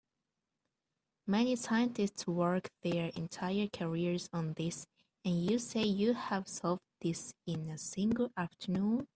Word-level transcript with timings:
Many 1.27 1.55
scientists 1.55 2.25
work 2.25 2.71
their 2.81 3.11
entire 3.15 3.67
careers 3.71 4.27
on 4.33 4.53
this, 4.53 4.87
and 5.23 5.37
you 5.51 5.59
say 5.59 5.83
you 5.83 6.13
have 6.15 6.47
solved 6.47 6.81
this 7.01 7.35
in 7.45 7.69
a 7.69 7.77
single 7.77 8.31
afternoon? 8.35 9.07